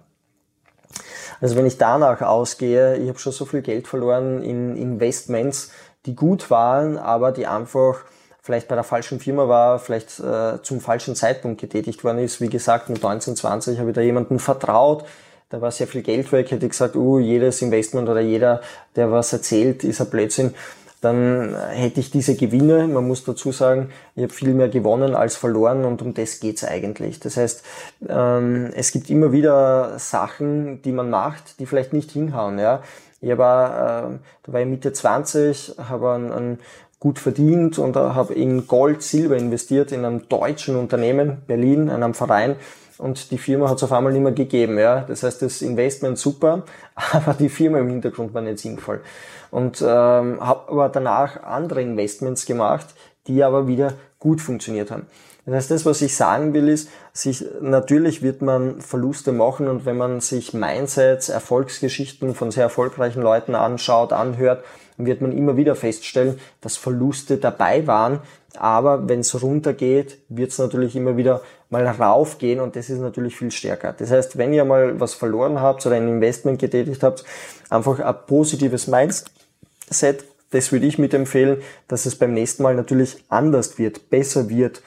Also 1.42 1.56
wenn 1.56 1.66
ich 1.66 1.76
danach 1.76 2.22
ausgehe, 2.22 2.96
ich 2.96 3.08
habe 3.08 3.18
schon 3.18 3.32
so 3.32 3.44
viel 3.44 3.60
Geld 3.60 3.86
verloren 3.86 4.42
in 4.42 4.76
Investments, 4.76 5.70
die 6.06 6.14
gut 6.14 6.50
waren, 6.50 6.96
aber 6.96 7.32
die 7.32 7.46
einfach 7.46 8.04
vielleicht 8.44 8.68
bei 8.68 8.74
der 8.74 8.84
falschen 8.84 9.20
Firma 9.20 9.48
war, 9.48 9.78
vielleicht 9.78 10.20
äh, 10.20 10.62
zum 10.62 10.80
falschen 10.80 11.16
Zeitpunkt 11.16 11.58
getätigt 11.58 12.04
worden 12.04 12.18
ist. 12.18 12.42
Wie 12.42 12.50
gesagt, 12.50 12.90
mit 12.90 12.98
1920 12.98 13.78
habe 13.78 13.90
ich 13.90 13.94
da 13.94 14.02
jemanden 14.02 14.38
vertraut, 14.38 15.06
da 15.48 15.62
war 15.62 15.70
sehr 15.70 15.86
viel 15.86 16.02
Geld 16.02 16.30
weg, 16.30 16.50
hätte 16.50 16.66
ich 16.66 16.72
gesagt, 16.72 16.94
uh, 16.94 17.18
jedes 17.18 17.62
Investment 17.62 18.06
oder 18.06 18.20
jeder, 18.20 18.60
der 18.96 19.10
was 19.10 19.32
erzählt, 19.32 19.82
ist 19.82 20.02
ein 20.02 20.10
Blödsinn. 20.10 20.52
Dann 21.00 21.56
hätte 21.70 22.00
ich 22.00 22.10
diese 22.10 22.34
Gewinne, 22.34 22.86
man 22.86 23.06
muss 23.06 23.24
dazu 23.24 23.50
sagen, 23.50 23.90
ich 24.14 24.24
habe 24.24 24.32
viel 24.32 24.52
mehr 24.52 24.68
gewonnen 24.68 25.14
als 25.14 25.36
verloren 25.36 25.86
und 25.86 26.02
um 26.02 26.12
das 26.12 26.40
geht's 26.40 26.64
eigentlich. 26.64 27.20
Das 27.20 27.38
heißt, 27.38 27.64
ähm, 28.08 28.70
es 28.74 28.92
gibt 28.92 29.08
immer 29.08 29.32
wieder 29.32 29.98
Sachen, 29.98 30.82
die 30.82 30.92
man 30.92 31.08
macht, 31.08 31.60
die 31.60 31.66
vielleicht 31.66 31.94
nicht 31.94 32.10
hinhauen. 32.10 32.58
Ja? 32.58 32.82
Ich 33.24 33.38
war, 33.38 34.10
äh, 34.12 34.18
da 34.42 34.52
war 34.52 34.60
ich 34.60 34.66
Mitte 34.66 34.92
20, 34.92 35.76
habe 35.88 36.12
einen, 36.12 36.32
einen 36.32 36.58
gut 37.04 37.18
verdient 37.18 37.78
und 37.78 37.96
habe 37.96 38.32
in 38.32 38.66
Gold, 38.66 39.02
Silber 39.02 39.36
investiert 39.36 39.92
in 39.92 40.06
einem 40.06 40.26
deutschen 40.26 40.74
Unternehmen, 40.74 41.42
Berlin, 41.46 41.90
einem 41.90 42.14
Verein. 42.14 42.56
Und 42.96 43.30
die 43.30 43.36
Firma 43.36 43.68
hat 43.68 43.76
es 43.76 43.82
auf 43.82 43.92
einmal 43.92 44.10
nicht 44.14 44.22
mehr 44.22 44.32
gegeben. 44.32 44.78
Ja? 44.78 45.00
Das 45.00 45.22
heißt, 45.22 45.42
das 45.42 45.60
Investment 45.60 46.16
super, 46.16 46.62
aber 47.12 47.34
die 47.34 47.50
Firma 47.50 47.78
im 47.78 47.90
Hintergrund 47.90 48.32
war 48.32 48.40
nicht 48.40 48.58
sinnvoll. 48.58 49.02
Und 49.50 49.82
ähm, 49.82 50.40
habe 50.40 50.70
aber 50.70 50.88
danach 50.88 51.42
andere 51.42 51.82
Investments 51.82 52.46
gemacht, 52.46 52.86
die 53.26 53.44
aber 53.44 53.68
wieder 53.68 53.92
gut 54.18 54.40
funktioniert 54.40 54.90
haben. 54.90 55.04
Das 55.46 55.54
heißt, 55.54 55.70
das, 55.72 55.86
was 55.86 56.00
ich 56.00 56.16
sagen 56.16 56.54
will, 56.54 56.68
ist, 56.68 56.88
sich, 57.12 57.44
natürlich 57.60 58.22
wird 58.22 58.40
man 58.40 58.80
Verluste 58.80 59.32
machen 59.32 59.68
und 59.68 59.84
wenn 59.84 59.96
man 59.96 60.20
sich 60.20 60.54
Mindsets, 60.54 61.28
Erfolgsgeschichten 61.28 62.34
von 62.34 62.50
sehr 62.50 62.64
erfolgreichen 62.64 63.22
Leuten 63.22 63.54
anschaut, 63.54 64.12
anhört, 64.12 64.64
wird 64.96 65.20
man 65.20 65.32
immer 65.32 65.56
wieder 65.56 65.74
feststellen, 65.74 66.38
dass 66.60 66.76
Verluste 66.76 67.36
dabei 67.36 67.86
waren. 67.86 68.20
Aber 68.56 69.08
wenn 69.08 69.20
es 69.20 69.42
runtergeht, 69.42 70.18
wird 70.28 70.52
es 70.52 70.58
natürlich 70.58 70.94
immer 70.96 71.16
wieder 71.16 71.42
mal 71.70 71.86
raufgehen 71.86 72.60
und 72.60 72.76
das 72.76 72.88
ist 72.88 73.00
natürlich 73.00 73.36
viel 73.36 73.50
stärker. 73.50 73.92
Das 73.92 74.10
heißt, 74.10 74.38
wenn 74.38 74.52
ihr 74.52 74.64
mal 74.64 75.00
was 75.00 75.14
verloren 75.14 75.60
habt 75.60 75.84
oder 75.84 75.96
ein 75.96 76.08
Investment 76.08 76.60
getätigt 76.60 77.02
habt, 77.02 77.24
einfach 77.68 77.98
ein 77.98 78.14
positives 78.26 78.86
Mindset, 78.86 80.24
das 80.52 80.70
würde 80.70 80.86
ich 80.86 80.98
mitempfehlen, 80.98 81.62
dass 81.88 82.06
es 82.06 82.16
beim 82.16 82.32
nächsten 82.32 82.62
Mal 82.62 82.76
natürlich 82.76 83.24
anders 83.28 83.76
wird, 83.76 84.08
besser 84.08 84.48
wird, 84.48 84.82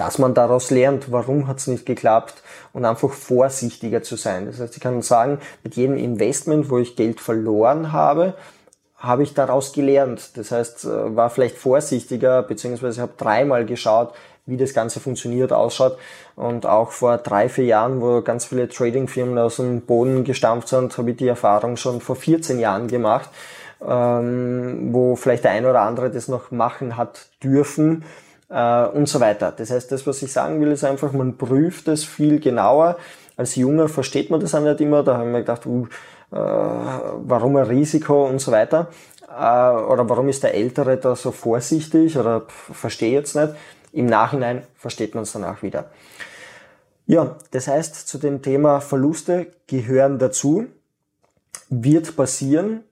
dass 0.00 0.16
man 0.16 0.32
daraus 0.32 0.70
lernt, 0.70 1.12
warum 1.12 1.46
hat 1.46 1.58
es 1.58 1.66
nicht 1.66 1.84
geklappt 1.84 2.42
und 2.72 2.86
einfach 2.86 3.10
vorsichtiger 3.10 4.02
zu 4.02 4.16
sein. 4.16 4.46
Das 4.46 4.58
heißt, 4.58 4.74
ich 4.74 4.82
kann 4.82 5.02
sagen, 5.02 5.40
mit 5.62 5.76
jedem 5.76 5.98
Investment, 5.98 6.70
wo 6.70 6.78
ich 6.78 6.96
Geld 6.96 7.20
verloren 7.20 7.92
habe, 7.92 8.32
habe 8.96 9.22
ich 9.22 9.34
daraus 9.34 9.74
gelernt. 9.74 10.38
Das 10.38 10.52
heißt, 10.52 10.86
äh, 10.86 11.14
war 11.14 11.28
vielleicht 11.28 11.58
vorsichtiger, 11.58 12.42
beziehungsweise 12.42 13.02
habe 13.02 13.12
dreimal 13.18 13.66
geschaut, 13.66 14.14
wie 14.46 14.56
das 14.56 14.72
Ganze 14.72 15.00
funktioniert, 15.00 15.52
ausschaut. 15.52 15.98
Und 16.34 16.64
auch 16.64 16.92
vor 16.92 17.18
drei, 17.18 17.50
vier 17.50 17.66
Jahren, 17.66 18.00
wo 18.00 18.22
ganz 18.22 18.46
viele 18.46 18.70
Trading-Firmen 18.70 19.36
aus 19.36 19.56
dem 19.56 19.82
Boden 19.82 20.24
gestampft 20.24 20.68
sind, 20.68 20.96
habe 20.96 21.10
ich 21.10 21.18
die 21.18 21.28
Erfahrung 21.28 21.76
schon 21.76 22.00
vor 22.00 22.16
14 22.16 22.58
Jahren 22.58 22.88
gemacht, 22.88 23.28
ähm, 23.86 24.94
wo 24.94 25.14
vielleicht 25.14 25.44
der 25.44 25.50
ein 25.50 25.66
oder 25.66 25.82
andere 25.82 26.10
das 26.10 26.26
noch 26.26 26.50
machen 26.50 26.96
hat 26.96 27.26
dürfen 27.42 28.02
äh, 28.50 28.86
und 28.86 29.08
so 29.08 29.20
weiter. 29.20 29.52
Das 29.56 29.70
heißt, 29.70 29.90
das, 29.92 30.06
was 30.06 30.20
ich 30.22 30.32
sagen 30.32 30.60
will, 30.60 30.72
ist 30.72 30.84
einfach, 30.84 31.12
man 31.12 31.38
prüft 31.38 31.88
es 31.88 32.04
viel 32.04 32.40
genauer. 32.40 32.98
Als 33.36 33.56
Junger 33.56 33.88
versteht 33.88 34.30
man 34.30 34.40
das 34.40 34.54
auch 34.54 34.60
nicht 34.60 34.80
immer. 34.80 35.02
Da 35.02 35.14
habe 35.14 35.26
ich 35.26 35.32
mir 35.32 35.38
gedacht, 35.38 35.64
uh, 35.64 35.86
äh, 36.32 36.36
warum 36.36 37.56
ein 37.56 37.64
Risiko 37.64 38.26
und 38.26 38.40
so 38.40 38.52
weiter. 38.52 38.88
Äh, 39.28 39.32
oder 39.32 40.08
warum 40.08 40.28
ist 40.28 40.42
der 40.42 40.54
Ältere 40.54 40.96
da 40.98 41.16
so 41.16 41.30
vorsichtig 41.30 42.18
oder 42.18 42.42
verstehe 42.48 43.12
jetzt 43.12 43.36
nicht. 43.36 43.54
Im 43.92 44.06
Nachhinein 44.06 44.62
versteht 44.76 45.14
man 45.14 45.22
es 45.22 45.32
danach 45.32 45.62
wieder. 45.62 45.86
Ja, 47.06 47.36
das 47.50 47.66
heißt, 47.66 48.06
zu 48.06 48.18
dem 48.18 48.40
Thema 48.42 48.80
Verluste 48.80 49.48
gehören 49.66 50.18
dazu, 50.20 50.66
wird 51.68 52.14
passieren, 52.14 52.84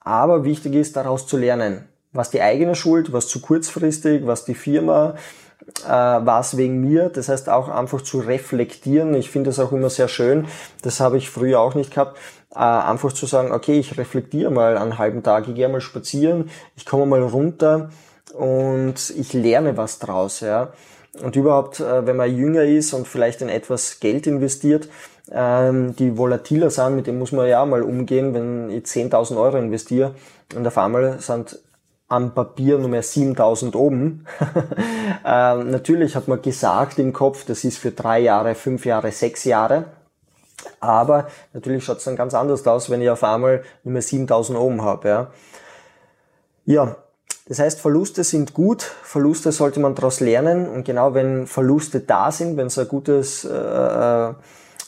aber 0.00 0.44
wichtig 0.44 0.74
ist, 0.74 0.96
daraus 0.96 1.26
zu 1.26 1.36
lernen. 1.36 1.86
Was 2.16 2.30
die 2.30 2.42
eigene 2.42 2.74
Schuld, 2.74 3.12
was 3.12 3.28
zu 3.28 3.40
kurzfristig, 3.40 4.26
was 4.26 4.44
die 4.44 4.54
Firma, 4.54 5.14
äh, 5.84 5.90
was 5.90 6.56
wegen 6.56 6.80
mir. 6.80 7.08
Das 7.08 7.28
heißt 7.28 7.48
auch 7.48 7.68
einfach 7.68 8.02
zu 8.02 8.18
reflektieren. 8.20 9.14
Ich 9.14 9.30
finde 9.30 9.50
das 9.50 9.58
auch 9.58 9.72
immer 9.72 9.90
sehr 9.90 10.08
schön. 10.08 10.46
Das 10.82 11.00
habe 11.00 11.18
ich 11.18 11.30
früher 11.30 11.60
auch 11.60 11.74
nicht 11.74 11.92
gehabt 11.92 12.18
äh, 12.56 12.60
einfach 12.60 13.12
zu 13.12 13.26
sagen, 13.26 13.52
okay, 13.52 13.78
ich 13.78 13.98
reflektiere 13.98 14.50
mal 14.50 14.78
einen 14.78 14.98
halben 14.98 15.22
Tag, 15.22 15.46
ich 15.46 15.54
gehe 15.54 15.68
mal 15.68 15.80
spazieren, 15.80 16.50
ich 16.76 16.86
komme 16.86 17.06
mal 17.06 17.22
runter 17.22 17.90
und 18.32 19.10
ich 19.10 19.32
lerne 19.34 19.76
was 19.76 19.98
draus, 19.98 20.40
ja. 20.40 20.72
Und 21.22 21.36
überhaupt, 21.36 21.80
äh, 21.80 22.06
wenn 22.06 22.16
man 22.16 22.34
jünger 22.34 22.62
ist 22.62 22.92
und 22.92 23.06
vielleicht 23.06 23.42
in 23.42 23.48
etwas 23.48 24.00
Geld 24.00 24.26
investiert, 24.26 24.88
ähm, 25.30 25.96
die 25.96 26.16
volatiler 26.16 26.70
sind, 26.70 26.96
mit 26.96 27.06
dem 27.06 27.18
muss 27.18 27.32
man 27.32 27.48
ja 27.48 27.64
mal 27.64 27.82
umgehen, 27.82 28.34
wenn 28.34 28.70
ich 28.70 28.84
10.000 28.84 29.36
Euro 29.38 29.56
investiere 29.58 30.14
und 30.54 30.66
auf 30.66 30.78
einmal 30.78 31.20
sind 31.20 31.58
am 32.08 32.34
Papier 32.34 32.78
nur 32.78 32.88
mehr 32.88 33.02
7000 33.02 33.74
oben. 33.74 34.26
ähm, 35.24 35.70
natürlich 35.70 36.14
hat 36.14 36.28
man 36.28 36.40
gesagt 36.40 36.98
im 36.98 37.12
Kopf, 37.12 37.44
das 37.44 37.64
ist 37.64 37.78
für 37.78 37.90
drei 37.90 38.20
Jahre, 38.20 38.54
fünf 38.54 38.84
Jahre, 38.86 39.10
sechs 39.10 39.44
Jahre. 39.44 39.86
Aber 40.80 41.28
natürlich 41.52 41.84
schaut 41.84 41.98
es 41.98 42.04
dann 42.04 42.16
ganz 42.16 42.34
anders 42.34 42.66
aus, 42.66 42.90
wenn 42.90 43.02
ich 43.02 43.10
auf 43.10 43.24
einmal 43.24 43.62
nur 43.84 43.92
mehr 43.92 44.02
7000 44.02 44.58
oben 44.58 44.82
habe. 44.82 45.08
Ja. 45.08 45.30
ja, 46.64 46.96
das 47.48 47.60
heißt, 47.60 47.80
Verluste 47.80 48.24
sind 48.24 48.54
gut, 48.54 48.82
Verluste 48.82 49.52
sollte 49.52 49.78
man 49.78 49.94
daraus 49.94 50.20
lernen 50.20 50.68
und 50.68 50.84
genau 50.84 51.14
wenn 51.14 51.46
Verluste 51.46 52.00
da 52.00 52.32
sind, 52.32 52.56
wenn 52.56 52.66
es 52.66 52.78
ein 52.78 52.88
gutes, 52.88 53.44
äh, 53.44 54.32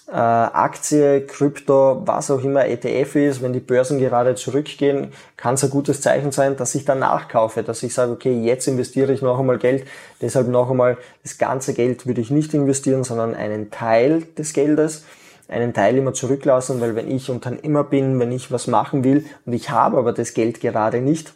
äh 0.08 0.14
Aktie, 0.14 1.26
Krypto, 1.26 2.02
was 2.06 2.30
auch 2.30 2.42
immer 2.42 2.66
ETF 2.66 3.16
ist, 3.16 3.42
wenn 3.42 3.52
die 3.52 3.60
Börsen 3.60 3.98
gerade 3.98 4.34
zurückgehen, 4.34 5.12
kann 5.36 5.54
es 5.54 5.64
ein 5.64 5.70
gutes 5.70 6.00
Zeichen 6.00 6.32
sein, 6.32 6.56
dass 6.56 6.74
ich 6.74 6.84
danach 6.84 7.28
kaufe, 7.28 7.62
dass 7.62 7.82
ich 7.82 7.92
sage, 7.92 8.12
okay, 8.12 8.32
jetzt 8.32 8.66
investiere 8.68 9.12
ich 9.12 9.20
noch 9.20 9.38
einmal 9.38 9.58
Geld, 9.58 9.86
deshalb 10.22 10.48
noch 10.48 10.70
einmal, 10.70 10.96
das 11.22 11.36
ganze 11.36 11.74
Geld 11.74 12.06
würde 12.06 12.20
ich 12.20 12.30
nicht 12.30 12.54
investieren, 12.54 13.04
sondern 13.04 13.34
einen 13.34 13.70
Teil 13.70 14.22
des 14.38 14.54
Geldes, 14.54 15.04
einen 15.48 15.74
Teil 15.74 15.96
immer 15.96 16.14
zurücklassen, 16.14 16.80
weil 16.80 16.94
wenn 16.96 17.10
ich 17.10 17.30
Unternehmer 17.30 17.84
bin, 17.84 18.18
wenn 18.18 18.32
ich 18.32 18.50
was 18.50 18.66
machen 18.66 19.04
will 19.04 19.26
und 19.44 19.52
ich 19.52 19.70
habe 19.70 19.98
aber 19.98 20.12
das 20.12 20.34
Geld 20.34 20.60
gerade 20.60 21.00
nicht, 21.00 21.34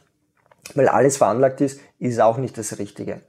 weil 0.75 0.88
alles 0.88 1.19
veranlagt 1.19 1.61
ist, 1.61 1.81
ist 1.99 2.21
auch 2.21 2.38
nicht 2.38 2.57
das 2.57 2.79
Richtige. 2.79 3.21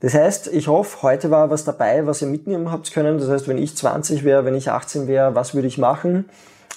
Das 0.00 0.14
heißt, 0.14 0.48
ich 0.48 0.68
hoffe, 0.68 1.02
heute 1.02 1.30
war 1.30 1.50
was 1.50 1.64
dabei, 1.64 2.06
was 2.06 2.20
ihr 2.20 2.28
mitnehmen 2.28 2.70
habt 2.70 2.92
können. 2.92 3.18
Das 3.18 3.28
heißt, 3.28 3.48
wenn 3.48 3.58
ich 3.58 3.76
20 3.76 4.24
wäre, 4.24 4.44
wenn 4.44 4.54
ich 4.54 4.70
18 4.70 5.06
wäre, 5.06 5.34
was 5.34 5.54
würde 5.54 5.68
ich 5.68 5.78
machen? 5.78 6.26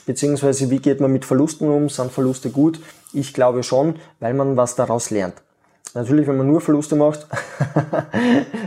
Beziehungsweise, 0.05 0.69
wie 0.69 0.79
geht 0.79 1.01
man 1.01 1.11
mit 1.11 1.25
Verlusten 1.25 1.69
um? 1.69 1.89
Sind 1.89 2.11
Verluste 2.11 2.49
gut? 2.49 2.79
Ich 3.13 3.33
glaube 3.33 3.63
schon, 3.63 3.95
weil 4.19 4.33
man 4.33 4.55
was 4.55 4.75
daraus 4.75 5.09
lernt. 5.09 5.35
Natürlich, 5.93 6.27
wenn 6.27 6.38
man 6.38 6.47
nur 6.47 6.61
Verluste 6.61 6.95
macht, 6.95 7.27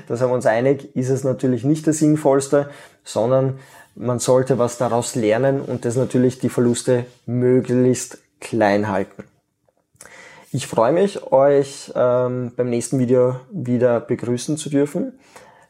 da 0.08 0.16
sind 0.16 0.28
wir 0.28 0.34
uns 0.34 0.46
einig, 0.46 0.94
ist 0.96 1.08
es 1.08 1.24
natürlich 1.24 1.64
nicht 1.64 1.86
das 1.86 1.98
Sinnvollste, 1.98 2.68
sondern 3.04 3.58
man 3.94 4.18
sollte 4.18 4.58
was 4.58 4.76
daraus 4.76 5.14
lernen 5.14 5.60
und 5.60 5.84
das 5.84 5.96
natürlich 5.96 6.40
die 6.40 6.48
Verluste 6.48 7.04
möglichst 7.26 8.18
klein 8.40 8.88
halten. 8.88 9.24
Ich 10.54 10.66
freue 10.66 10.92
mich, 10.92 11.32
euch 11.32 11.90
ähm, 11.96 12.52
beim 12.54 12.68
nächsten 12.68 12.98
Video 12.98 13.36
wieder 13.50 14.00
begrüßen 14.00 14.58
zu 14.58 14.68
dürfen. 14.68 15.18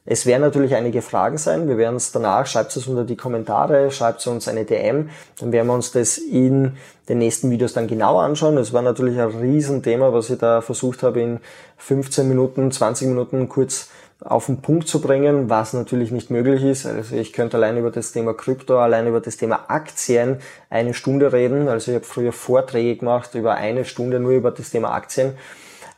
Es 0.04 0.26
werden 0.26 0.42
natürlich 0.42 0.74
einige 0.74 1.02
Fragen 1.02 1.38
sein. 1.38 1.68
Wir 1.68 1.78
werden 1.78 1.94
es 1.94 2.10
danach, 2.10 2.46
schreibt 2.46 2.74
es 2.74 2.88
unter 2.88 3.04
die 3.04 3.14
Kommentare, 3.14 3.92
schreibt 3.92 4.26
uns 4.26 4.48
eine 4.48 4.64
DM. 4.64 5.08
Dann 5.38 5.52
werden 5.52 5.68
wir 5.68 5.74
uns 5.74 5.92
das 5.92 6.18
in 6.18 6.72
den 7.08 7.18
nächsten 7.18 7.48
Videos 7.52 7.74
dann 7.74 7.86
genauer 7.86 8.22
anschauen. 8.22 8.58
Es 8.58 8.72
war 8.72 8.82
natürlich 8.82 9.20
ein 9.20 9.28
Riesenthema, 9.28 10.12
was 10.12 10.30
ich 10.30 10.38
da 10.38 10.62
versucht 10.62 11.04
habe, 11.04 11.20
in 11.20 11.38
15 11.76 12.26
Minuten, 12.26 12.72
20 12.72 13.06
Minuten 13.06 13.48
kurz 13.48 13.88
auf 14.24 14.46
den 14.46 14.62
Punkt 14.62 14.88
zu 14.88 15.00
bringen, 15.00 15.50
was 15.50 15.72
natürlich 15.72 16.10
nicht 16.10 16.30
möglich 16.30 16.62
ist. 16.62 16.86
Also 16.86 17.16
ich 17.16 17.32
könnte 17.32 17.56
allein 17.56 17.76
über 17.76 17.90
das 17.90 18.12
Thema 18.12 18.34
Krypto, 18.34 18.78
allein 18.78 19.06
über 19.06 19.20
das 19.20 19.36
Thema 19.36 19.64
Aktien 19.68 20.36
eine 20.70 20.94
Stunde 20.94 21.32
reden. 21.32 21.68
Also 21.68 21.90
ich 21.90 21.96
habe 21.96 22.04
früher 22.04 22.32
Vorträge 22.32 22.96
gemacht 22.96 23.34
über 23.34 23.54
eine 23.54 23.84
Stunde 23.84 24.20
nur 24.20 24.32
über 24.32 24.50
das 24.50 24.70
Thema 24.70 24.92
Aktien. 24.92 25.34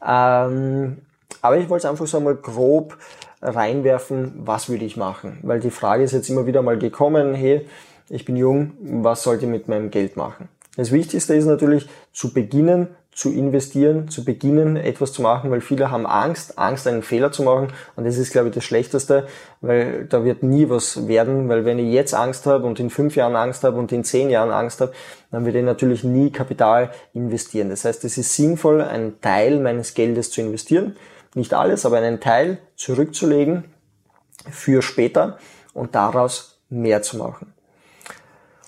Ähm, 0.07 0.99
aber 1.43 1.59
ich 1.59 1.69
wollte 1.69 1.87
es 1.87 1.91
einfach 1.91 2.07
so 2.07 2.17
einmal 2.17 2.37
grob 2.37 2.97
reinwerfen, 3.43 4.33
was 4.39 4.69
würde 4.71 4.87
ich 4.87 4.97
machen? 4.97 5.39
Weil 5.43 5.61
die 5.61 5.71
Frage 5.71 6.03
ist 6.03 6.13
jetzt 6.13 6.31
immer 6.31 6.47
wieder 6.47 6.63
mal 6.63 6.79
gekommen, 6.79 7.35
hey, 7.35 7.67
ich 8.09 8.25
bin 8.25 8.37
jung, 8.37 8.73
was 8.81 9.23
sollte 9.23 9.45
ich 9.45 9.51
mit 9.51 9.69
meinem 9.69 9.91
Geld 9.91 10.17
machen? 10.17 10.49
Das 10.77 10.91
Wichtigste 10.91 11.35
ist 11.35 11.45
natürlich 11.45 11.89
zu 12.13 12.33
beginnen, 12.33 12.89
zu 13.15 13.33
investieren, 13.33 14.09
zu 14.09 14.25
beginnen, 14.25 14.77
etwas 14.77 15.13
zu 15.13 15.23
machen, 15.23 15.51
weil 15.51 15.61
viele 15.61 15.91
haben 15.91 16.05
Angst, 16.05 16.59
Angst, 16.59 16.87
einen 16.89 17.03
Fehler 17.03 17.31
zu 17.31 17.45
machen. 17.45 17.69
Und 17.95 18.05
das 18.05 18.19
ist, 18.19 18.33
glaube 18.33 18.49
ich, 18.49 18.55
das 18.55 18.65
Schlechteste, 18.65 19.27
weil 19.61 20.07
da 20.07 20.25
wird 20.25 20.43
nie 20.43 20.69
was 20.69 21.07
werden, 21.07 21.49
weil 21.49 21.65
wenn 21.65 21.79
ich 21.79 21.93
jetzt 21.93 22.13
Angst 22.13 22.45
habe 22.47 22.67
und 22.67 22.81
in 22.81 22.91
fünf 22.91 23.15
Jahren 23.15 23.37
Angst 23.37 23.63
habe 23.63 23.79
und 23.79 23.93
in 23.93 24.03
zehn 24.03 24.31
Jahren 24.31 24.51
Angst 24.51 24.81
habe, 24.81 24.93
dann 25.31 25.47
wird 25.47 25.55
ich 25.55 25.65
natürlich 25.65 26.03
nie 26.03 26.31
Kapital 26.31 26.91
investieren. 27.13 27.71
Das 27.71 27.85
heißt, 27.85 28.05
es 28.05 28.19
ist 28.19 28.35
sinnvoll, 28.35 28.83
einen 28.83 29.21
Teil 29.21 29.61
meines 29.61 29.95
Geldes 29.95 30.31
zu 30.33 30.41
investieren. 30.41 30.97
Nicht 31.35 31.55
alles, 31.55 31.87
aber 31.87 31.99
einen 31.99 32.21
Teil 32.21 32.59
zurückzulegen 32.75 33.65
für 34.51 34.83
später 34.83 35.39
und 35.73 35.95
daraus 35.95 36.61
mehr 36.69 37.03
zu 37.03 37.17
machen. 37.17 37.54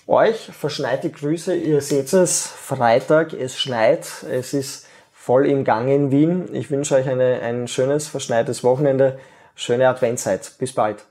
Euch 0.07 0.37
verschneite 0.37 1.09
Grüße, 1.09 1.53
ihr 1.53 1.81
seht 1.81 2.13
es, 2.13 2.47
Freitag, 2.47 3.33
es 3.33 3.59
schneit, 3.59 4.07
es 4.31 4.53
ist 4.53 4.87
voll 5.11 5.45
im 5.45 5.65
Gange 5.65 5.93
in 5.93 6.11
Wien. 6.11 6.47
Ich 6.53 6.71
wünsche 6.71 6.95
euch 6.95 7.09
eine, 7.09 7.41
ein 7.41 7.67
schönes, 7.67 8.07
verschneites 8.07 8.63
Wochenende, 8.63 9.19
schöne 9.53 9.89
Adventszeit. 9.89 10.53
Bis 10.59 10.73
bald. 10.73 11.05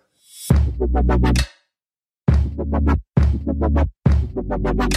Thank 4.49 4.93
you. 4.93 4.97